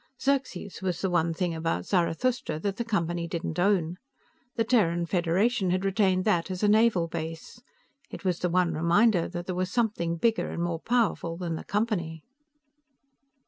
[0.19, 3.97] Xerxes was the one thing about Zarathustra that the Company didn't own;
[4.55, 7.61] the Terran Federation had retained that as a naval base.
[8.09, 11.63] It was the one reminder that there was something bigger and more powerful than the
[11.63, 12.23] Company.